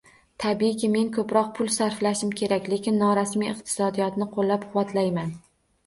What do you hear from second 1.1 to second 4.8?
ko'proq pul sarflashim kerak, lekin norasmiy iqtisodiyotni qo'llab